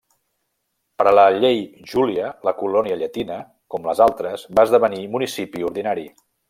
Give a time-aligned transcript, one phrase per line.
[1.01, 3.39] Per la llei Júlia, la colònia llatina,
[3.75, 6.13] com les altres, va esdevenir municipi ordinari.